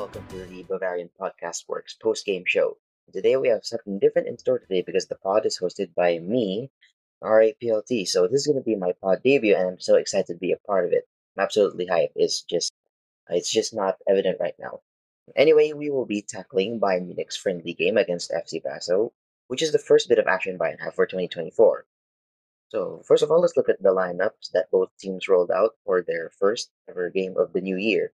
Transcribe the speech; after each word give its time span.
welcome 0.00 0.26
to 0.28 0.46
the 0.46 0.62
Bavarian 0.62 1.10
Podcast 1.20 1.68
Works 1.68 1.92
post 1.92 2.24
game 2.24 2.44
show. 2.46 2.78
Today 3.12 3.36
we 3.36 3.48
have 3.48 3.66
something 3.66 3.98
different 3.98 4.28
in 4.28 4.38
store 4.38 4.58
today 4.58 4.80
because 4.80 5.06
the 5.06 5.16
pod 5.16 5.44
is 5.44 5.60
hosted 5.62 5.94
by 5.94 6.18
me, 6.18 6.70
RIPLT. 7.22 8.08
So 8.08 8.26
this 8.26 8.40
is 8.40 8.46
going 8.46 8.56
to 8.56 8.64
be 8.64 8.76
my 8.76 8.92
pod 9.02 9.18
debut, 9.22 9.54
and 9.54 9.68
I'm 9.68 9.78
so 9.78 9.96
excited 9.96 10.28
to 10.28 10.38
be 10.38 10.52
a 10.52 10.66
part 10.66 10.86
of 10.86 10.92
it. 10.92 11.06
I'm 11.36 11.44
absolutely 11.44 11.86
hyped. 11.86 12.12
It's 12.16 12.40
just, 12.40 12.72
it's 13.28 13.52
just 13.52 13.74
not 13.74 13.96
evident 14.08 14.38
right 14.40 14.54
now. 14.58 14.80
Anyway, 15.36 15.74
we 15.74 15.90
will 15.90 16.06
be 16.06 16.24
tackling 16.26 16.80
Bayern 16.80 17.06
Munich's 17.06 17.36
friendly 17.36 17.74
game 17.74 17.98
against 17.98 18.32
FC 18.32 18.62
Basel, 18.62 19.12
which 19.48 19.62
is 19.62 19.70
the 19.70 19.78
first 19.78 20.08
bit 20.08 20.18
of 20.18 20.26
action 20.26 20.56
Bayern 20.56 20.82
have 20.82 20.94
for 20.94 21.04
2024. 21.04 21.84
So 22.70 23.02
first 23.04 23.22
of 23.22 23.30
all, 23.30 23.42
let's 23.42 23.54
look 23.54 23.68
at 23.68 23.82
the 23.82 23.94
lineups 23.94 24.52
that 24.54 24.70
both 24.70 24.88
teams 24.98 25.28
rolled 25.28 25.50
out 25.50 25.72
for 25.84 26.00
their 26.00 26.30
first 26.38 26.70
ever 26.88 27.10
game 27.10 27.34
of 27.36 27.52
the 27.52 27.60
new 27.60 27.76
year. 27.76 28.14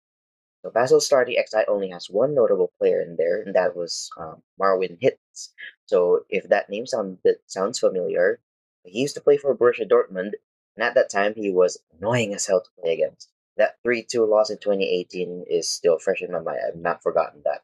So 0.63 0.71
Basel's 0.71 1.05
starting 1.05 1.35
XI 1.35 1.65
only 1.67 1.89
has 1.89 2.09
one 2.09 2.33
notable 2.33 2.71
player 2.79 3.01
in 3.01 3.17
there, 3.17 3.41
and 3.41 3.53
that 3.53 3.75
was 3.75 4.09
um, 4.17 4.41
Marwin 4.59 4.97
Hitz. 5.01 5.53
So 5.87 6.25
if 6.29 6.47
that 6.47 6.69
name 6.69 6.87
sound, 6.87 7.17
sounds 7.47 7.79
familiar, 7.79 8.39
he 8.85 9.01
used 9.01 9.15
to 9.15 9.21
play 9.21 9.35
for 9.35 9.53
Borussia 9.55 9.85
Dortmund, 9.85 10.31
and 10.75 10.83
at 10.83 10.95
that 10.95 11.09
time 11.09 11.33
he 11.35 11.51
was 11.51 11.83
annoying 11.97 12.33
as 12.33 12.45
hell 12.45 12.61
to 12.61 12.81
play 12.81 12.93
against. 12.93 13.29
That 13.57 13.75
3 13.83 14.03
2 14.03 14.25
loss 14.25 14.49
in 14.49 14.57
2018 14.57 15.45
is 15.49 15.69
still 15.69 15.99
fresh 15.99 16.21
in 16.21 16.31
my 16.31 16.39
mind. 16.39 16.59
I've 16.65 16.77
not 16.77 17.03
forgotten 17.03 17.41
that. 17.43 17.63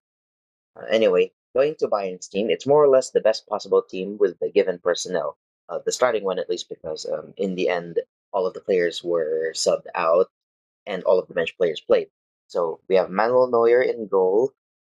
Uh, 0.76 0.86
anyway, 0.90 1.32
going 1.56 1.76
to 1.80 1.88
Bayern's 1.88 2.28
team, 2.28 2.50
it's 2.50 2.68
more 2.68 2.84
or 2.84 2.90
less 2.90 3.12
the 3.12 3.22
best 3.22 3.48
possible 3.48 3.82
team 3.82 4.18
with 4.20 4.38
the 4.40 4.52
given 4.52 4.78
personnel. 4.78 5.38
Uh, 5.70 5.80
the 5.86 5.94
starting 5.94 6.26
one, 6.26 6.38
at 6.38 6.50
least, 6.50 6.68
because 6.68 7.06
um, 7.06 7.34
in 7.38 7.56
the 7.56 7.70
end, 7.70 8.02
all 8.34 8.46
of 8.46 8.54
the 8.54 8.62
players 8.62 9.02
were 9.04 9.54
subbed 9.56 9.88
out 9.96 10.28
and 10.86 11.04
all 11.04 11.18
of 11.18 11.28
the 11.28 11.34
bench 11.34 11.56
players 11.58 11.80
played. 11.80 12.10
So 12.50 12.82
we 12.90 12.96
have 12.96 13.12
Manuel 13.12 13.48
Neuer 13.48 13.82
in 13.82 14.08
goal, 14.08 14.52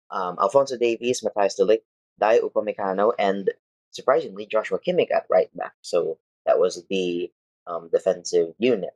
um, 0.09 0.37
Alphonso 0.39 0.77
Davies, 0.77 1.21
Matthijs 1.21 1.57
de 1.57 1.63
Ligt, 1.63 1.83
Dayot 2.19 2.49
Upamecano, 2.49 3.13
and 3.19 3.51
surprisingly 3.91 4.45
Joshua 4.45 4.79
Kimmich 4.79 5.11
at 5.13 5.27
right 5.29 5.49
back. 5.55 5.73
So 5.81 6.17
that 6.45 6.59
was 6.59 6.83
the 6.89 7.29
um, 7.67 7.89
defensive 7.91 8.55
unit. 8.57 8.95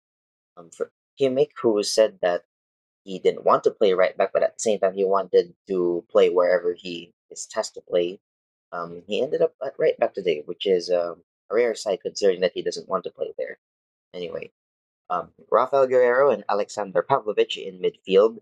Um, 0.56 0.70
for 0.72 0.90
Kimmich, 1.20 1.52
who 1.62 1.84
said 1.84 2.20
that 2.22 2.46
he 3.04 3.20
didn't 3.20 3.44
want 3.44 3.66
to 3.66 3.72
play 3.72 3.94
right 3.94 4.18
back, 4.18 4.32
but 4.32 4.42
at 4.42 4.56
the 4.56 4.62
same 4.62 4.80
time 4.80 4.94
he 4.94 5.04
wanted 5.04 5.54
to 5.68 6.06
play 6.10 6.30
wherever 6.30 6.74
he 6.74 7.14
is 7.30 7.46
tasked 7.46 7.76
to 7.76 7.82
play. 7.82 8.20
Um, 8.72 9.04
he 9.06 9.22
ended 9.22 9.42
up 9.42 9.54
at 9.64 9.74
right 9.78 10.00
back 10.00 10.14
today, 10.14 10.44
which 10.46 10.66
is 10.66 10.90
um, 10.90 11.24
a 11.52 11.56
rare 11.56 11.76
sight 11.76 12.02
considering 12.02 12.40
that 12.42 12.54
he 12.56 12.62
doesn't 12.62 12.88
want 12.88 13.04
to 13.04 13.12
play 13.12 13.34
there. 13.38 13.58
Anyway, 14.14 14.52
um, 15.10 15.30
Rafael 15.52 15.88
Guerreiro 15.88 16.34
and 16.34 16.46
Aleksandar 16.48 17.04
Pavlović 17.04 17.58
in 17.58 17.80
midfield. 17.80 18.40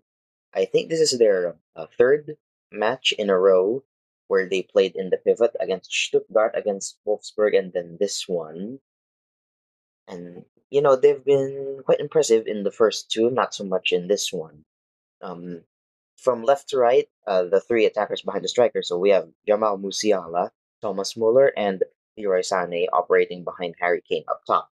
I 0.53 0.65
think 0.65 0.89
this 0.89 0.99
is 0.99 1.17
their 1.17 1.55
uh, 1.75 1.87
third 1.97 2.37
match 2.71 3.13
in 3.17 3.29
a 3.29 3.37
row 3.37 3.83
where 4.27 4.47
they 4.47 4.63
played 4.63 4.95
in 4.95 5.09
the 5.09 5.17
pivot 5.17 5.51
against 5.59 5.91
Stuttgart, 5.91 6.53
against 6.55 6.97
Wolfsburg, 7.05 7.57
and 7.57 7.73
then 7.73 7.97
this 7.99 8.27
one. 8.27 8.79
And 10.07 10.45
you 10.69 10.81
know 10.81 10.95
they've 10.95 11.23
been 11.23 11.81
quite 11.85 11.99
impressive 11.99 12.47
in 12.47 12.63
the 12.63 12.71
first 12.71 13.11
two, 13.11 13.29
not 13.29 13.53
so 13.53 13.63
much 13.63 13.91
in 13.91 14.07
this 14.07 14.31
one. 14.31 14.65
Um, 15.21 15.61
from 16.17 16.43
left 16.43 16.69
to 16.69 16.77
right, 16.77 17.07
uh, 17.27 17.43
the 17.43 17.59
three 17.59 17.85
attackers 17.85 18.21
behind 18.21 18.43
the 18.43 18.49
striker. 18.49 18.81
So 18.81 18.97
we 18.97 19.09
have 19.09 19.29
Jamal 19.47 19.77
Musiala, 19.77 20.51
Thomas 20.81 21.17
Muller, 21.17 21.51
and 21.57 21.83
Leroy 22.17 22.41
Sané 22.41 22.85
operating 22.93 23.43
behind 23.43 23.75
Harry 23.79 24.01
Kane 24.07 24.23
up 24.27 24.41
top. 24.45 24.69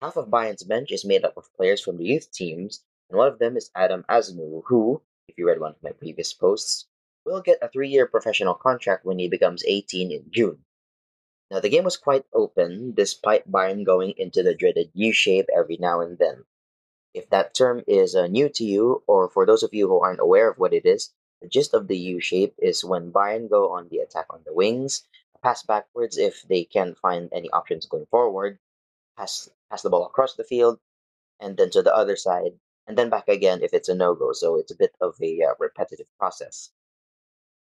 Half 0.00 0.16
of 0.16 0.28
Bayern's 0.28 0.62
bench 0.62 0.92
is 0.92 1.04
made 1.04 1.24
up 1.24 1.36
of 1.36 1.52
players 1.56 1.80
from 1.80 1.96
the 1.96 2.04
youth 2.04 2.30
teams, 2.30 2.84
and 3.10 3.18
one 3.18 3.26
of 3.26 3.40
them 3.40 3.56
is 3.56 3.72
Adam 3.74 4.04
Aznou, 4.08 4.62
who, 4.66 5.02
if 5.26 5.36
you 5.36 5.44
read 5.44 5.58
one 5.58 5.72
of 5.72 5.82
my 5.82 5.90
previous 5.90 6.32
posts, 6.32 6.86
will 7.24 7.40
get 7.40 7.58
a 7.60 7.68
three 7.68 7.88
year 7.88 8.06
professional 8.06 8.54
contract 8.54 9.04
when 9.04 9.18
he 9.18 9.28
becomes 9.28 9.64
18 9.66 10.12
in 10.12 10.30
June. 10.30 10.64
Now, 11.50 11.58
the 11.58 11.68
game 11.68 11.82
was 11.82 11.96
quite 11.96 12.26
open, 12.32 12.94
despite 12.94 13.50
Bayern 13.50 13.84
going 13.84 14.14
into 14.16 14.44
the 14.44 14.54
dreaded 14.54 14.92
U 14.94 15.12
shape 15.12 15.48
every 15.52 15.78
now 15.78 16.00
and 16.00 16.16
then. 16.16 16.44
If 17.12 17.28
that 17.30 17.54
term 17.54 17.82
is 17.88 18.14
uh, 18.14 18.28
new 18.28 18.48
to 18.50 18.64
you, 18.64 19.02
or 19.08 19.28
for 19.28 19.46
those 19.46 19.64
of 19.64 19.74
you 19.74 19.88
who 19.88 19.98
aren't 19.98 20.20
aware 20.20 20.48
of 20.48 20.58
what 20.58 20.74
it 20.74 20.86
is, 20.86 21.12
the 21.42 21.48
gist 21.48 21.74
of 21.74 21.88
the 21.88 21.98
U 21.98 22.20
shape 22.20 22.54
is 22.58 22.84
when 22.84 23.10
Bayern 23.10 23.50
go 23.50 23.72
on 23.72 23.88
the 23.88 23.98
attack 23.98 24.26
on 24.30 24.42
the 24.46 24.54
wings, 24.54 25.08
pass 25.42 25.64
backwards 25.64 26.16
if 26.16 26.42
they 26.42 26.62
can't 26.62 26.96
find 26.98 27.30
any 27.32 27.50
options 27.50 27.86
going 27.86 28.06
forward, 28.06 28.60
pass 29.18 29.50
pass 29.68 29.82
the 29.82 29.90
ball 29.90 30.06
across 30.06 30.34
the 30.34 30.44
field, 30.44 30.78
and 31.40 31.56
then 31.56 31.70
to 31.70 31.82
the 31.82 31.94
other 31.94 32.16
side, 32.16 32.52
and 32.86 32.96
then 32.96 33.10
back 33.10 33.28
again 33.28 33.60
if 33.62 33.74
it's 33.74 33.88
a 33.88 33.94
no 33.94 34.14
go. 34.14 34.32
So 34.32 34.56
it's 34.56 34.70
a 34.70 34.76
bit 34.76 34.94
of 35.00 35.16
a 35.20 35.42
uh, 35.42 35.54
repetitive 35.58 36.06
process. 36.18 36.70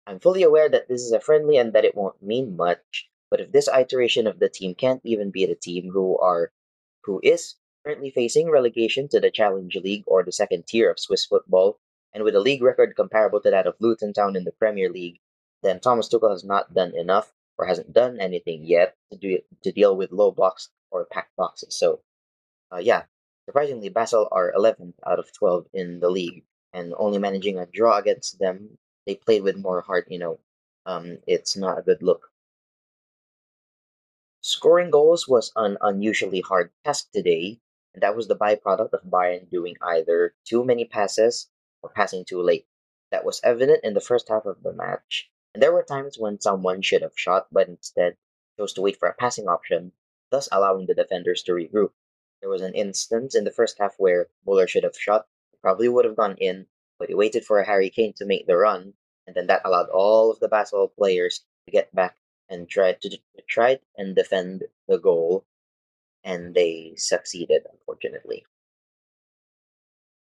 I'm 0.07 0.21
fully 0.21 0.45
aware 0.45 0.69
that 0.69 0.89
this 0.89 1.03
is 1.03 1.13
a 1.13 1.21
friendly 1.21 1.57
and 1.57 1.73
that 1.73 1.85
it 1.85 1.97
won't 1.97 2.23
mean 2.23 2.57
much, 2.57 3.11
but 3.31 3.41
if 3.41 3.53
this 3.53 3.69
iteration 3.69 4.27
of 4.27 4.39
the 4.39 4.49
team 4.49 4.75
can't 4.75 5.03
even 5.05 5.31
beat 5.31 5.51
a 5.51 5.55
team 5.55 5.91
who 5.93 6.17
are 6.19 6.53
who 7.05 7.21
is 7.23 7.57
currently 7.85 8.11
facing 8.11 8.51
relegation 8.51 9.09
to 9.09 9.21
the 9.21 9.31
Challenge 9.31 9.75
League 9.77 10.05
or 10.07 10.23
the 10.23 10.33
second 10.33 10.67
tier 10.67 10.91
of 10.91 11.01
Swiss 11.01 11.27
football, 11.27 11.79
and 12.15 12.23
with 12.25 12.37
a 12.37 12.41
league 12.41 12.63
record 12.63 12.95
comparable 12.97 13.41
to 13.41 13.51
that 13.51 13.67
of 13.67 13.75
Luton 13.81 14.13
Town 14.13 14.37
in 14.37 14.45
the 14.45 14.53
Premier 14.53 14.91
League, 14.91 15.19
then 15.63 15.81
Thomas 15.81 16.09
Tuchel 16.09 16.31
has 16.31 16.45
not 16.45 16.75
done 16.75 16.95
enough 16.97 17.33
or 17.61 17.67
hasn't 17.67 17.93
done 17.93 18.19
anything 18.19 18.65
yet 18.65 18.97
to 19.13 19.19
do 19.19 19.39
to 19.63 19.71
deal 19.71 19.95
with 19.95 20.13
low 20.13 20.31
blocks 20.31 20.71
or 20.91 21.05
packed 21.05 21.37
boxes. 21.37 21.77
So, 21.77 22.01
uh, 22.73 22.79
yeah, 22.79 23.03
surprisingly, 23.45 23.91
Basel 23.91 24.29
are 24.33 24.55
11th 24.57 24.95
out 25.07 25.19
of 25.19 25.31
12 25.35 25.67
in 25.75 26.01
the 26.01 26.09
league, 26.09 26.45
and 26.73 26.95
only 26.97 27.19
managing 27.19 27.59
a 27.59 27.67
draw 27.67 27.99
against 27.99 28.39
them. 28.39 28.79
They 29.07 29.15
played 29.15 29.43
with 29.43 29.59
more 29.59 29.83
heart, 29.83 30.07
you 30.11 30.19
know. 30.19 30.41
Um, 30.87 31.19
it's 31.27 31.55
not 31.55 31.79
a 31.79 31.83
good 31.83 32.03
look. 32.03 32.33
Scoring 34.41 34.91
goals 34.91 35.29
was 35.29 35.53
an 35.55 35.77
unusually 35.83 36.41
hard 36.41 36.71
task 36.83 37.13
today, 37.13 37.61
and 37.93 38.03
that 38.03 38.17
was 38.17 38.27
the 38.27 38.37
byproduct 38.37 38.95
of 38.95 39.03
Bayern 39.05 39.51
doing 39.51 39.77
either 39.83 40.35
too 40.47 40.65
many 40.65 40.87
passes 40.87 41.51
or 41.83 41.91
passing 41.91 42.25
too 42.25 42.41
late. 42.41 42.67
That 43.11 43.27
was 43.27 43.43
evident 43.45 43.85
in 43.85 43.93
the 43.93 44.01
first 44.01 44.31
half 44.31 44.47
of 44.47 44.63
the 44.63 44.73
match, 44.73 45.31
and 45.55 45.63
there 45.63 45.73
were 45.73 45.83
times 45.83 46.17
when 46.19 46.41
someone 46.41 46.83
should 46.83 47.03
have 47.03 47.13
shot 47.17 47.47
but 47.53 47.69
instead 47.69 48.17
chose 48.59 48.73
to 48.73 48.83
wait 48.83 48.99
for 48.99 49.09
a 49.09 49.15
passing 49.15 49.49
option 49.49 49.93
thus 50.31 50.49
allowing 50.53 50.87
the 50.87 50.95
defenders 50.95 51.43
to 51.43 51.53
regroup. 51.53 51.91
There 52.41 52.51
was 52.51 52.63
an 52.63 52.75
instance 52.75 53.35
in 53.35 53.45
the 53.45 53.51
first 53.51 53.79
half 53.79 53.95
where 53.99 54.29
Muller 54.47 54.67
should 54.67 54.85
have 54.85 54.97
shot, 54.97 55.27
probably 55.61 55.89
would 55.89 56.05
have 56.05 56.17
gone 56.17 56.37
in, 56.39 56.67
but 56.99 57.09
he 57.09 57.15
waited 57.15 57.45
for 57.45 57.63
Harry 57.63 57.91
Kane 57.91 58.15
to 58.15 58.25
make 58.25 58.47
the 58.47 58.57
run, 58.57 58.95
and 59.27 59.37
then 59.37 59.47
that 59.49 59.63
allowed 59.65 59.91
all 59.91 60.31
of 60.31 60.41
the 60.41 60.49
Basel 60.49 60.89
players 60.89 61.45
to 61.67 61.73
get 61.73 61.95
back 61.95 62.17
and 62.49 62.69
try 62.69 62.93
to, 62.93 63.19
try 63.49 63.79
and 63.97 64.17
defend 64.17 64.65
the 64.89 64.99
goal, 64.99 65.45
and 66.25 66.55
they 66.55 66.95
succeeded, 66.97 67.67
unfortunately. 67.71 68.47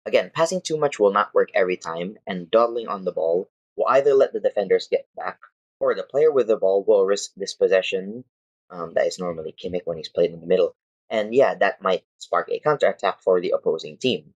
Again, 0.06 0.30
passing 0.34 0.60
too 0.60 0.76
much 0.76 0.98
will 0.98 1.12
not 1.12 1.34
work 1.34 1.50
every 1.54 1.76
time, 1.76 2.18
and 2.26 2.50
dawdling 2.50 2.88
on 2.88 3.04
the 3.04 3.12
ball 3.12 3.50
will 3.76 3.86
either 3.88 4.14
let 4.14 4.32
the 4.32 4.40
defenders 4.40 4.88
get 4.90 5.06
back, 5.16 5.38
or 5.80 5.94
the 5.94 6.02
player 6.02 6.30
with 6.30 6.48
the 6.48 6.56
ball 6.56 6.84
will 6.86 7.06
risk 7.06 7.32
dispossession 7.38 8.24
um, 8.70 8.92
that 8.94 9.06
is 9.06 9.18
normally 9.18 9.52
Kimmich 9.52 9.82
when 9.84 9.96
he's 9.96 10.08
played 10.08 10.30
in 10.30 10.40
the 10.40 10.46
middle. 10.46 10.74
And 11.10 11.34
yeah, 11.34 11.54
that 11.56 11.82
might 11.82 12.04
spark 12.18 12.48
a 12.50 12.60
counterattack 12.60 13.20
for 13.20 13.40
the 13.40 13.50
opposing 13.50 13.98
team. 13.98 14.32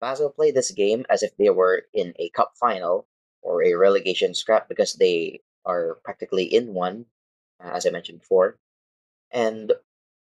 Basel 0.00 0.30
played 0.30 0.54
this 0.54 0.70
game 0.70 1.04
as 1.10 1.22
if 1.22 1.36
they 1.36 1.50
were 1.50 1.82
in 1.92 2.14
a 2.18 2.30
cup 2.30 2.52
final 2.60 3.06
or 3.42 3.64
a 3.64 3.74
relegation 3.74 4.34
scrap 4.34 4.68
because 4.68 4.94
they 4.94 5.40
are 5.64 5.98
practically 6.04 6.44
in 6.44 6.74
one, 6.74 7.06
uh, 7.62 7.70
as 7.70 7.86
I 7.86 7.90
mentioned 7.90 8.20
before. 8.20 8.58
And 9.32 9.72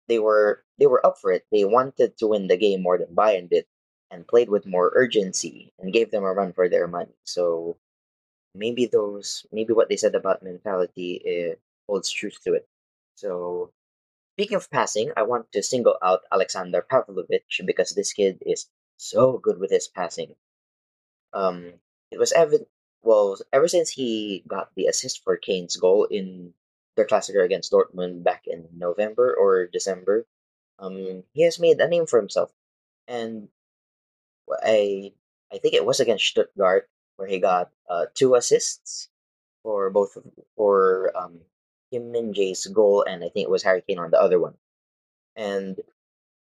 they 0.07 0.19
were 0.19 0.63
they 0.77 0.87
were 0.87 1.05
up 1.05 1.19
for 1.19 1.31
it. 1.31 1.45
They 1.51 1.63
wanted 1.63 2.17
to 2.17 2.27
win 2.27 2.47
the 2.47 2.57
game 2.57 2.81
more 2.81 2.97
than 2.97 3.15
Bayern 3.15 3.49
did, 3.49 3.65
and 4.11 4.27
played 4.27 4.49
with 4.49 4.65
more 4.65 4.91
urgency 4.93 5.71
and 5.79 5.93
gave 5.93 6.11
them 6.11 6.23
a 6.23 6.33
run 6.33 6.51
for 6.51 6.67
their 6.67 6.87
money. 6.87 7.15
So 7.23 7.77
maybe 8.55 8.85
those 8.85 9.45
maybe 9.51 9.73
what 9.73 9.89
they 9.89 9.97
said 9.97 10.15
about 10.15 10.43
mentality 10.43 11.21
uh, 11.25 11.55
holds 11.87 12.11
truth 12.11 12.37
to 12.43 12.53
it. 12.53 12.67
So, 13.15 13.71
speaking 14.35 14.57
of 14.57 14.71
passing, 14.71 15.11
I 15.17 15.23
want 15.23 15.51
to 15.51 15.63
single 15.63 15.97
out 16.03 16.21
Aleksandar 16.31 16.83
Pavlović 16.91 17.65
because 17.65 17.91
this 17.91 18.13
kid 18.13 18.39
is 18.45 18.67
so 18.97 19.37
good 19.37 19.59
with 19.59 19.71
his 19.71 19.87
passing. 19.87 20.35
Um, 21.33 21.73
it 22.11 22.19
was 22.19 22.31
evident, 22.31 22.67
well, 23.03 23.37
ever 23.53 23.67
since 23.67 23.89
he 23.89 24.43
got 24.47 24.69
the 24.75 24.87
assist 24.87 25.23
for 25.23 25.37
Kane's 25.37 25.77
goal 25.77 26.05
in 26.05 26.53
their 26.95 27.05
Klassiker 27.05 27.45
against 27.45 27.71
Dortmund 27.71 28.23
back 28.23 28.43
in 28.47 28.67
November 28.75 29.33
or 29.33 29.67
December, 29.67 30.25
um, 30.79 31.23
he 31.33 31.43
has 31.43 31.59
made 31.59 31.79
a 31.79 31.87
name 31.87 32.07
for 32.07 32.19
himself. 32.19 32.51
And 33.07 33.49
I, 34.63 35.13
I 35.51 35.57
think 35.59 35.73
it 35.73 35.85
was 35.85 35.99
against 35.99 36.25
Stuttgart 36.25 36.89
where 37.19 37.27
he 37.29 37.39
got 37.39 37.71
uh, 37.89 38.07
two 38.15 38.35
assists 38.35 39.09
for 39.63 39.91
both 39.91 40.17
for 40.55 41.11
um, 41.17 41.41
Kim 41.91 42.11
Min 42.11 42.33
Jae's 42.33 42.67
goal, 42.67 43.03
and 43.03 43.23
I 43.23 43.29
think 43.29 43.45
it 43.45 43.51
was 43.51 43.63
Harry 43.63 43.83
Kane 43.87 43.99
on 43.99 44.11
the 44.11 44.21
other 44.21 44.39
one. 44.39 44.55
And 45.35 45.79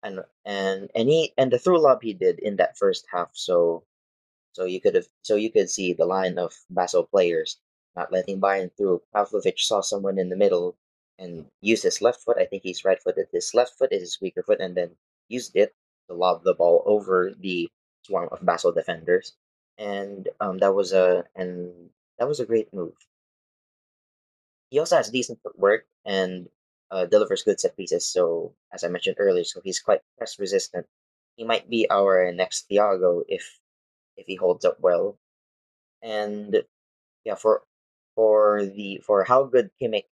and 0.02 0.20
and 0.44 0.90
and 0.94 1.08
he 1.08 1.34
and 1.38 1.52
the 1.52 1.58
through 1.58 1.80
lob 1.80 2.02
he 2.02 2.14
did 2.14 2.38
in 2.40 2.56
that 2.56 2.78
first 2.78 3.06
half. 3.12 3.30
So 3.34 3.84
So 4.52 4.64
you 4.64 4.80
could 4.80 4.94
have 4.96 5.08
so 5.22 5.36
you 5.36 5.50
could 5.52 5.70
see 5.70 5.92
the 5.94 6.06
line 6.06 6.38
of 6.38 6.54
Basel 6.70 7.04
players 7.06 7.60
not 7.96 8.12
letting 8.12 8.40
Bayern 8.40 8.70
through. 8.76 9.02
Pavlovic 9.14 9.58
saw 9.60 9.82
someone 9.82 10.18
in 10.18 10.30
the 10.30 10.36
middle 10.36 10.76
and 11.18 11.46
used 11.60 11.84
his 11.84 12.02
left 12.02 12.22
foot. 12.22 12.38
I 12.38 12.46
think 12.46 12.62
he's 12.64 12.84
right 12.84 13.02
footed. 13.02 13.28
His 13.32 13.54
left 13.54 13.78
foot 13.78 13.92
is 13.92 14.02
his 14.02 14.20
weaker 14.20 14.42
foot, 14.42 14.60
and 14.60 14.76
then 14.76 14.96
used 15.28 15.56
it 15.56 15.74
to 16.08 16.14
lob 16.14 16.44
the 16.44 16.54
ball 16.54 16.82
over 16.86 17.32
the 17.38 17.68
swarm 18.06 18.28
of 18.32 18.44
Basel 18.46 18.72
defenders. 18.72 19.34
And 19.78 20.28
um, 20.40 20.58
that 20.58 20.74
was 20.74 20.92
a 20.92 21.24
and 21.34 21.90
that 22.18 22.28
was 22.28 22.40
a 22.40 22.46
great 22.46 22.72
move. 22.72 22.94
He 24.70 24.78
also 24.78 24.96
has 24.96 25.10
decent 25.10 25.40
footwork 25.42 25.86
and 26.04 26.48
uh, 26.90 27.06
delivers 27.06 27.42
good 27.42 27.60
set 27.60 27.76
pieces. 27.76 28.06
So 28.06 28.54
as 28.72 28.84
I 28.84 28.88
mentioned 28.88 29.16
earlier, 29.18 29.44
so 29.44 29.60
he's 29.62 29.80
quite 29.80 30.00
press 30.18 30.38
resistant. 30.38 30.86
He 31.36 31.44
might 31.44 31.68
be 31.68 31.88
our 31.90 32.30
next 32.32 32.68
Thiago 32.68 33.22
if 33.28 33.58
if 34.16 34.26
he 34.26 34.36
holds 34.36 34.64
up 34.64 34.78
well. 34.80 35.18
And 36.02 36.62
yeah, 37.24 37.36
for 37.36 37.62
for 38.14 38.64
the 38.64 39.00
for 39.04 39.24
how 39.24 39.44
good 39.44 39.70
Kimmich 39.80 40.06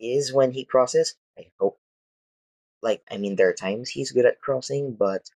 is 0.00 0.32
when 0.32 0.52
he 0.52 0.64
crosses, 0.64 1.16
I 1.38 1.50
hope. 1.60 1.78
Like 2.82 3.02
I 3.10 3.16
mean, 3.16 3.36
there 3.36 3.48
are 3.48 3.54
times 3.54 3.88
he's 3.88 4.12
good 4.12 4.26
at 4.26 4.40
crossing, 4.40 4.94
but 4.94 5.30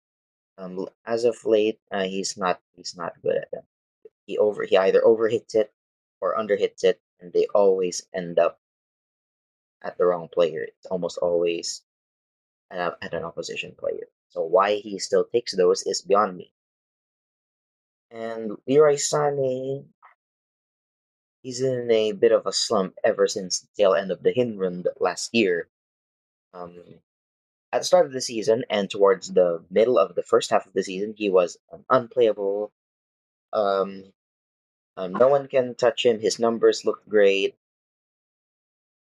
um, 0.57 0.87
as 1.05 1.23
of 1.23 1.37
late, 1.45 1.79
uh, 1.91 2.03
he's 2.03 2.37
not 2.37 2.59
he's 2.75 2.95
not 2.95 3.21
good 3.21 3.35
at 3.37 3.51
them. 3.51 3.63
He 4.25 4.37
over 4.37 4.63
he 4.63 4.77
either 4.77 5.01
overhits 5.01 5.55
it 5.55 5.71
or 6.21 6.35
underhits 6.35 6.83
it, 6.83 6.99
and 7.19 7.31
they 7.31 7.45
always 7.53 8.07
end 8.13 8.39
up 8.39 8.59
at 9.83 9.97
the 9.97 10.05
wrong 10.05 10.27
player. 10.33 10.63
It's 10.63 10.87
almost 10.87 11.17
always 11.19 11.83
at, 12.71 12.97
an 13.13 13.23
opposition 13.23 13.75
player. 13.77 14.07
So 14.29 14.43
why 14.43 14.75
he 14.75 14.99
still 14.99 15.25
takes 15.25 15.55
those 15.55 15.83
is 15.83 16.01
beyond 16.01 16.37
me. 16.37 16.51
And 18.11 18.57
Leroy 18.67 18.95
Sané, 18.95 19.85
he's 21.43 21.61
in 21.61 21.89
a 21.91 22.13
bit 22.13 22.31
of 22.31 22.45
a 22.45 22.53
slump 22.53 22.95
ever 23.03 23.27
since 23.27 23.59
the 23.59 23.67
tail 23.77 23.93
end 23.93 24.11
of 24.11 24.23
the 24.23 24.33
Hinrund 24.33 24.87
last 24.99 25.33
year. 25.33 25.69
Um, 26.53 26.81
at 27.73 27.79
the 27.81 27.85
start 27.85 28.05
of 28.05 28.13
the 28.13 28.21
season 28.21 28.63
and 28.69 28.89
towards 28.89 29.33
the 29.33 29.63
middle 29.69 29.97
of 29.97 30.15
the 30.15 30.23
first 30.23 30.49
half 30.51 30.65
of 30.65 30.73
the 30.73 30.83
season, 30.83 31.13
he 31.17 31.29
was 31.29 31.57
um, 31.71 31.83
unplayable. 31.89 32.71
Um, 33.53 34.05
um, 34.95 35.13
no 35.13 35.27
one 35.27 35.47
can 35.47 35.75
touch 35.75 36.05
him. 36.05 36.19
His 36.19 36.39
numbers 36.39 36.85
look 36.85 37.07
great, 37.07 37.55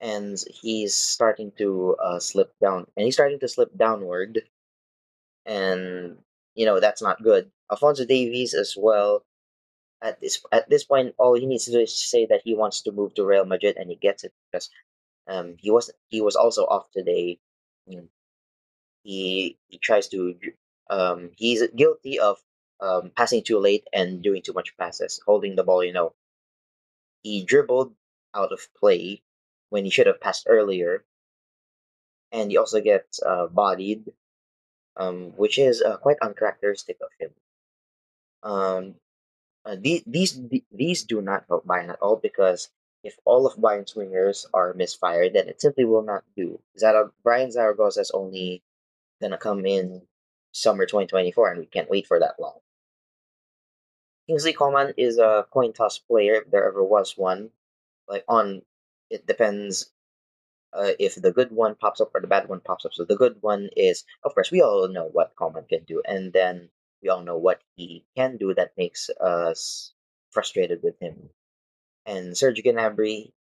and 0.01 0.37
he's 0.61 0.95
starting 0.95 1.51
to 1.57 1.95
uh, 2.03 2.19
slip 2.19 2.53
down. 2.61 2.87
And 2.97 3.05
he's 3.05 3.15
starting 3.15 3.39
to 3.39 3.47
slip 3.47 3.75
downward, 3.77 4.41
and 5.45 6.17
you 6.55 6.65
know 6.65 6.79
that's 6.79 7.01
not 7.01 7.23
good. 7.23 7.51
Alphonso 7.71 8.05
Davies 8.05 8.53
as 8.53 8.75
well. 8.77 9.23
At 10.01 10.19
this 10.19 10.43
at 10.51 10.69
this 10.69 10.83
point, 10.83 11.15
all 11.17 11.35
he 11.35 11.45
needs 11.45 11.65
to 11.65 11.71
do 11.71 11.79
is 11.79 11.95
say 11.95 12.25
that 12.27 12.41
he 12.43 12.55
wants 12.55 12.81
to 12.83 12.91
move 12.91 13.13
to 13.15 13.25
Real 13.25 13.45
Madrid, 13.45 13.77
and 13.77 13.89
he 13.89 13.95
gets 13.95 14.23
it 14.23 14.33
because 14.51 14.69
um, 15.27 15.55
he 15.59 15.71
was 15.71 15.91
he 16.09 16.21
was 16.21 16.35
also 16.35 16.65
off 16.65 16.91
today. 16.91 17.39
He 19.05 19.57
he 19.69 19.79
tries 19.79 20.09
to 20.09 20.35
um, 20.91 21.31
he's 21.37 21.63
guilty 21.77 22.19
of 22.19 22.39
um, 22.81 23.11
passing 23.15 23.43
too 23.43 23.59
late 23.59 23.87
and 23.93 24.21
doing 24.23 24.43
too 24.43 24.53
much 24.53 24.77
passes, 24.77 25.21
holding 25.25 25.55
the 25.55 25.63
ball. 25.63 25.85
You 25.85 25.93
know, 25.93 26.15
he 27.23 27.43
dribbled 27.43 27.93
out 28.33 28.53
of 28.53 28.73
play 28.73 29.21
when 29.67 29.83
he 29.83 29.91
should 29.91 30.07
have 30.07 30.21
passed 30.21 30.45
earlier, 30.47 31.03
and 32.31 32.51
he 32.51 32.57
also 32.57 32.79
gets 32.81 33.19
uh, 33.23 33.47
bodied, 33.47 34.13
um, 34.97 35.31
which 35.37 35.59
is 35.59 35.81
uh, 35.81 35.97
quite 35.97 36.17
uncharacteristic 36.21 36.97
of 37.01 37.09
him. 37.19 37.31
Um, 38.43 38.95
uh, 39.65 39.75
the- 39.77 40.03
these 40.07 40.39
these 40.71 41.03
do 41.05 41.21
not 41.21 41.45
help 41.47 41.65
Bayern 41.67 41.89
at 41.89 42.01
all 42.01 42.17
because 42.17 42.69
if 43.03 43.19
all 43.25 43.47
of 43.47 43.55
Bayern's 43.57 43.93
wingers 43.95 44.45
are 44.53 44.73
misfired, 44.75 45.33
then 45.33 45.49
it 45.49 45.61
simply 45.61 45.85
will 45.85 46.03
not 46.03 46.25
do. 46.35 46.61
Zara, 46.79 47.13
Bryan 47.23 47.51
Zaragoza 47.51 48.01
is 48.01 48.11
only 48.11 48.63
gonna 49.25 49.37
come 49.37 49.65
in 49.65 50.01
summer 50.51 50.85
2024, 50.85 51.51
and 51.51 51.59
we 51.59 51.65
can't 51.65 51.89
wait 51.89 52.07
for 52.07 52.19
that 52.19 52.35
long. 52.39 52.59
Kingsley 54.27 54.53
Coman 54.53 54.93
is 54.97 55.17
a 55.17 55.45
coin 55.51 55.73
toss 55.73 55.99
player 55.99 56.35
if 56.35 56.51
there 56.51 56.67
ever 56.67 56.83
was 56.83 57.17
one. 57.17 57.49
Like 58.07 58.23
on, 58.27 58.61
it 59.09 59.25
depends 59.25 59.91
uh, 60.73 60.91
if 60.99 61.15
the 61.15 61.31
good 61.31 61.51
one 61.51 61.75
pops 61.75 62.01
up 62.01 62.11
or 62.13 62.21
the 62.21 62.27
bad 62.27 62.49
one 62.49 62.59
pops 62.59 62.85
up. 62.85 62.93
So 62.93 63.03
the 63.03 63.15
good 63.15 63.37
one 63.41 63.69
is, 63.75 64.03
of 64.23 64.33
course, 64.33 64.51
we 64.51 64.61
all 64.61 64.87
know 64.87 65.09
what 65.11 65.35
Coman 65.35 65.65
can 65.65 65.83
do, 65.83 66.01
and 66.07 66.33
then 66.33 66.69
we 67.01 67.09
all 67.09 67.21
know 67.21 67.37
what 67.37 67.61
he 67.75 68.05
can 68.15 68.37
do 68.37 68.53
that 68.53 68.77
makes 68.77 69.09
us 69.21 69.93
frustrated 70.31 70.81
with 70.83 70.99
him. 70.99 71.29
And 72.05 72.37
Serge 72.37 72.61
Gnabry, 72.63 73.31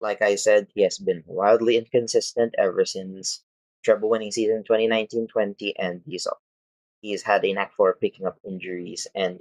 like 0.00 0.22
I 0.22 0.36
said, 0.36 0.68
he 0.74 0.82
has 0.82 0.98
been 0.98 1.22
wildly 1.26 1.76
inconsistent 1.76 2.54
ever 2.58 2.84
since 2.84 3.42
treble 3.82 4.08
winning 4.10 4.30
season 4.30 4.64
2019-20, 4.68 5.72
and 5.78 6.02
he's 6.06 6.26
he's 7.00 7.22
had 7.22 7.44
a 7.44 7.52
knack 7.52 7.72
for 7.74 7.94
picking 8.00 8.26
up 8.26 8.38
injuries, 8.44 9.06
and 9.14 9.40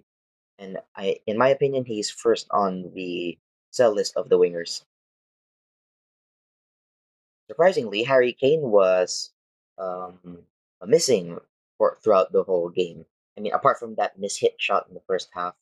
and 0.59 0.77
I, 0.95 1.17
in 1.25 1.37
my 1.37 1.49
opinion, 1.49 1.85
he's 1.85 2.11
first 2.11 2.47
on 2.51 2.91
the 2.93 3.37
sell 3.71 3.93
list 3.93 4.15
of 4.15 4.29
the 4.29 4.37
wingers. 4.37 4.83
Surprisingly, 7.47 8.03
Harry 8.03 8.33
Kane 8.33 8.61
was 8.61 9.31
um, 9.77 10.43
missing 10.85 11.39
for 11.77 11.97
throughout 12.03 12.31
the 12.31 12.43
whole 12.43 12.69
game. 12.69 13.05
I 13.37 13.41
mean, 13.41 13.53
apart 13.53 13.79
from 13.79 13.95
that 13.95 14.19
mishit 14.19 14.59
shot 14.59 14.87
in 14.87 14.93
the 14.93 15.01
first 15.07 15.29
half, 15.33 15.55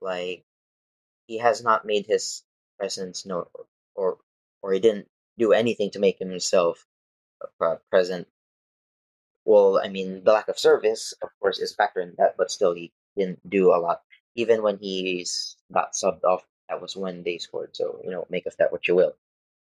like 0.00 0.44
he 1.26 1.38
has 1.38 1.62
not 1.62 1.84
made 1.84 2.06
his 2.06 2.42
presence 2.78 3.26
known, 3.26 3.46
or 3.94 4.18
or 4.62 4.72
he 4.72 4.80
didn't 4.80 5.08
do 5.38 5.52
anything 5.52 5.90
to 5.90 5.98
make 5.98 6.18
himself 6.18 6.86
uh, 7.60 7.76
present. 7.90 8.28
Well, 9.44 9.80
I 9.82 9.88
mean, 9.88 10.24
the 10.24 10.32
lack 10.32 10.48
of 10.48 10.58
service, 10.58 11.14
of 11.22 11.30
course, 11.40 11.58
is 11.58 11.74
factor 11.74 12.00
in 12.00 12.14
that, 12.18 12.36
but 12.36 12.50
still, 12.50 12.74
he 12.74 12.92
didn't 13.16 13.48
do 13.48 13.72
a 13.72 13.78
lot. 13.78 14.02
Even 14.34 14.62
when 14.62 14.78
he's 14.78 15.56
got 15.72 15.94
subbed 15.94 16.24
off, 16.24 16.46
that 16.68 16.80
was 16.80 16.96
when 16.96 17.22
they 17.22 17.38
scored. 17.38 17.76
So 17.76 18.00
you 18.04 18.10
know, 18.10 18.26
make 18.28 18.46
of 18.46 18.56
that 18.58 18.72
what 18.72 18.88
you 18.88 18.94
will. 18.96 19.14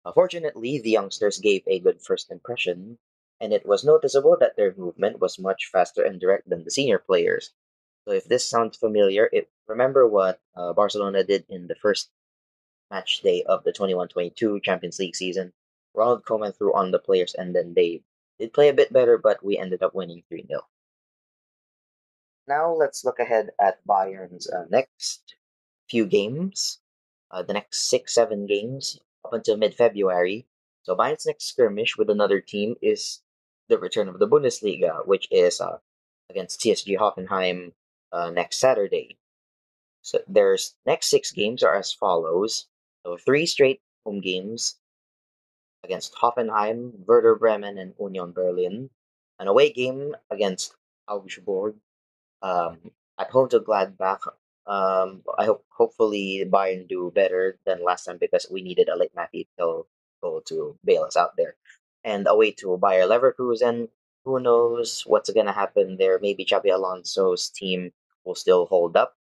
Unfortunately, 0.05 0.79
the 0.79 0.91
youngsters 0.91 1.39
gave 1.39 1.63
a 1.67 1.81
good 1.81 2.01
first 2.01 2.31
impression, 2.31 2.99
and 3.41 3.53
it 3.53 3.67
was 3.67 3.85
noticeable 3.85 4.37
that 4.41 4.57
their 4.57 4.75
movement 4.77 5.21
was 5.21 5.39
much 5.39 5.71
faster 5.73 6.03
and 6.03 6.21
direct 6.21 6.49
than 6.49 6.65
the 6.65 6.71
senior 6.71 6.99
players. 6.99 7.53
So 8.07 8.13
if 8.13 8.25
this 8.25 8.49
sounds 8.49 8.77
familiar, 8.77 9.29
it 9.33 9.51
remember 9.67 10.07
what 10.07 10.41
uh, 10.57 10.73
Barcelona 10.73 11.25
did 11.25 11.45
in 11.49 11.67
the 11.67 11.75
first 11.75 12.11
match 12.91 13.21
day 13.21 13.43
of 13.45 13.63
the 13.65 13.73
21-22 13.73 14.63
Champions 14.63 14.99
League 14.99 15.17
season. 15.17 15.53
Ronald 15.95 16.25
Koeman 16.25 16.57
threw 16.57 16.75
on 16.75 16.91
the 16.91 16.99
players, 16.99 17.35
and 17.35 17.55
then 17.55 17.75
they 17.75 18.03
did 18.39 18.53
play 18.53 18.69
a 18.69 18.75
bit 18.75 18.93
better, 18.93 19.19
but 19.19 19.45
we 19.45 19.59
ended 19.59 19.83
up 19.83 19.95
winning 19.95 20.23
3 20.29 20.47
0. 20.47 20.63
Now 22.49 22.73
let's 22.73 23.05
look 23.05 23.19
ahead 23.21 23.51
at 23.61 23.87
Bayern's 23.87 24.51
uh, 24.51 24.65
next 24.71 25.37
few 25.89 26.07
games, 26.07 26.81
uh, 27.31 27.43
the 27.43 27.53
next 27.53 27.89
six, 27.89 28.15
seven 28.15 28.47
games 28.47 28.99
up 29.25 29.33
until 29.33 29.57
mid 29.57 29.75
February. 29.75 30.47
So 30.83 30.97
Bayern's 30.97 31.27
next 31.27 31.45
skirmish 31.45 31.97
with 31.97 32.11
another 32.11 32.41
team 32.41 32.77
is 32.83 33.23
the 33.69 33.79
return 33.79 34.09
of 34.09 34.19
the 34.19 34.27
Bundesliga, 34.27 35.07
which 35.07 35.29
is 35.31 35.61
uh, 35.61 35.79
against 36.29 36.61
TSG 36.61 36.99
Hoffenheim 36.99 37.73
uh, 38.13 38.31
next 38.31 38.59
Saturday. 38.59 39.17
So 40.03 40.21
their 40.27 40.57
next 40.87 41.11
six 41.11 41.31
games 41.31 41.63
are 41.63 41.77
as 41.77 41.93
follows. 41.93 42.67
So 43.05 43.17
three 43.17 43.47
straight 43.47 43.81
home 44.05 44.21
games 44.21 44.80
against 45.91 46.15
Hoffenheim, 46.15 47.03
Werder 47.05 47.35
Bremen, 47.35 47.77
and 47.77 47.95
Union 47.99 48.31
Berlin. 48.31 48.91
An 49.41 49.49
away 49.49 49.73
game 49.73 50.15
against 50.31 50.77
Augsburg. 51.09 51.75
Um, 52.43 52.79
at 53.19 53.31
home 53.31 53.49
to 53.51 53.59
Gladbach. 53.59 54.23
Um, 54.67 55.23
I 55.37 55.45
hope 55.47 55.65
hopefully 55.69 56.47
Bayern 56.47 56.87
do 56.87 57.11
better 57.13 57.59
than 57.67 57.83
last 57.83 58.05
time 58.05 58.19
because 58.21 58.47
we 58.51 58.63
needed 58.63 58.89
a 58.89 58.97
late 58.97 59.11
Matthew 59.17 59.45
goal 59.59 59.89
to 60.47 60.79
bail 60.85 61.03
us 61.03 61.17
out 61.17 61.35
there. 61.37 61.57
And 62.05 62.29
away 62.31 62.53
to 62.63 62.79
Bayer 62.79 63.05
Leverkusen. 63.05 63.89
Who 64.25 64.39
knows 64.39 65.03
what's 65.07 65.31
gonna 65.33 65.53
happen 65.53 65.97
there? 65.97 66.19
Maybe 66.21 66.45
Xabi 66.45 66.73
Alonso's 66.73 67.49
team 67.51 67.93
will 68.25 68.37
still 68.37 68.67
hold 68.67 68.97
up, 68.97 69.17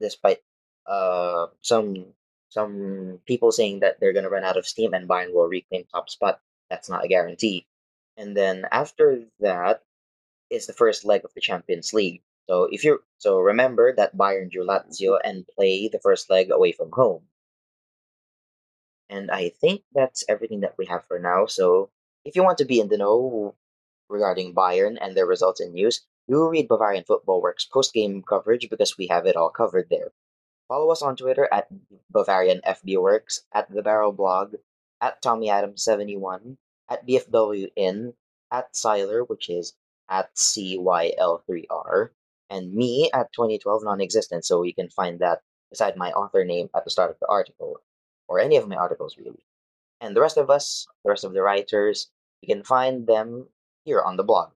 despite 0.00 0.42
uh 0.86 1.46
some 1.62 2.06
some 2.48 3.20
people 3.26 3.52
saying 3.52 3.80
that 3.80 4.00
they're 4.00 4.12
gonna 4.12 4.30
run 4.30 4.44
out 4.44 4.56
of 4.56 4.66
steam 4.66 4.94
and 4.94 5.08
Bayern 5.08 5.32
will 5.32 5.46
reclaim 5.48 5.84
top 5.84 6.08
spot. 6.10 6.40
That's 6.70 6.88
not 6.88 7.04
a 7.04 7.08
guarantee. 7.08 7.66
And 8.16 8.36
then 8.36 8.66
after 8.70 9.24
that 9.40 9.82
is 10.50 10.66
the 10.66 10.72
first 10.72 11.04
leg 11.04 11.24
of 11.24 11.34
the 11.34 11.40
Champions 11.40 11.92
League. 11.92 12.22
So 12.48 12.68
if 12.70 12.84
you 12.84 13.02
so 13.18 13.40
remember 13.40 13.92
that 13.94 14.16
Bayern 14.16 14.50
drew 14.50 14.66
Lazio 14.66 15.18
and 15.22 15.46
play 15.46 15.88
the 15.88 15.98
first 15.98 16.30
leg 16.30 16.50
away 16.50 16.72
from 16.72 16.90
home. 16.92 17.22
And 19.08 19.30
I 19.30 19.50
think 19.50 19.82
that's 19.92 20.24
everything 20.28 20.60
that 20.60 20.76
we 20.78 20.86
have 20.86 21.04
for 21.06 21.18
now. 21.18 21.46
So 21.46 21.90
if 22.24 22.34
you 22.36 22.42
want 22.42 22.58
to 22.58 22.64
be 22.64 22.80
in 22.80 22.88
the 22.88 22.98
know 22.98 23.54
regarding 24.08 24.54
Bayern 24.54 24.98
and 25.00 25.16
their 25.16 25.26
results 25.26 25.60
and 25.60 25.72
news, 25.74 26.02
Do 26.28 26.48
read 26.48 26.68
Bavarian 26.68 27.04
Football 27.04 27.40
Works 27.40 27.64
post 27.64 27.92
game 27.92 28.22
coverage 28.22 28.68
because 28.68 28.98
we 28.98 29.06
have 29.08 29.26
it 29.26 29.36
all 29.36 29.50
covered 29.50 29.88
there. 29.90 30.12
Follow 30.68 30.90
us 30.90 31.02
on 31.02 31.16
Twitter 31.16 31.48
at 31.52 31.68
Bavarian 32.10 32.60
Works, 32.98 33.42
at 33.52 33.70
the 33.70 33.82
Barrel 33.82 34.12
Blog, 34.12 34.56
at 35.00 35.22
Tommy 35.22 35.48
Adams 35.48 35.84
71, 35.84 36.58
at 36.88 37.06
BFW 37.06 37.70
In, 37.76 38.14
at 38.50 38.72
Siler, 38.72 39.28
which 39.28 39.48
is 39.48 39.74
at 40.08 40.34
CYL3R, 40.34 42.10
and 42.50 42.72
me 42.72 43.10
at 43.12 43.32
2012 43.32 43.84
non-existent. 43.84 44.44
So 44.44 44.62
you 44.62 44.74
can 44.74 44.88
find 44.90 45.20
that 45.20 45.40
beside 45.70 45.96
my 45.96 46.12
author 46.12 46.44
name 46.44 46.68
at 46.74 46.84
the 46.84 46.90
start 46.90 47.10
of 47.10 47.18
the 47.20 47.28
article, 47.28 47.80
or 48.28 48.40
any 48.40 48.56
of 48.56 48.68
my 48.68 48.76
articles 48.76 49.16
really. 49.16 49.44
And 50.00 50.16
the 50.16 50.20
rest 50.20 50.36
of 50.36 50.50
us, 50.50 50.86
the 51.04 51.10
rest 51.10 51.24
of 51.24 51.32
the 51.32 51.42
writers, 51.42 52.10
you 52.42 52.52
can 52.52 52.64
find 52.64 53.06
them 53.06 53.48
here 53.84 54.02
on 54.02 54.16
the 54.16 54.24
blog. 54.24 54.50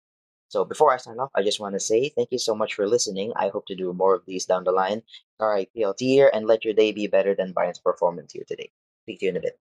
So 0.50 0.64
before 0.64 0.92
I 0.92 0.97
sign 0.97 1.21
off, 1.21 1.30
I 1.37 1.45
just 1.45 1.61
want 1.61 1.76
to 1.76 1.80
say 1.80 2.09
thank 2.09 2.33
you 2.33 2.38
so 2.38 2.57
much 2.57 2.75
for 2.75 2.88
listening. 2.88 3.33
I 3.37 3.50
hope 3.50 3.66
to 3.66 3.76
do 3.76 3.92
more 3.92 4.16
of 4.16 4.26
these 4.26 4.47
down 4.47 4.64
the 4.64 4.73
line. 4.73 5.02
All 5.38 5.49
right, 5.49 5.71
PLT 5.76 6.00
here, 6.00 6.30
and 6.35 6.45
let 6.47 6.64
your 6.64 6.75
day 6.75 6.90
be 6.90 7.07
better 7.07 7.37
than 7.37 7.52
Bayern's 7.52 7.78
performance 7.78 8.33
here 8.33 8.45
today. 8.47 8.73
Speak 9.04 9.21
to 9.21 9.26
you 9.26 9.30
in 9.30 9.37
a 9.37 9.40
bit. 9.40 9.59